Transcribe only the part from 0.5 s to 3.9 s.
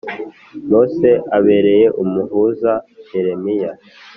Mose abereye umuhuza Yeremiya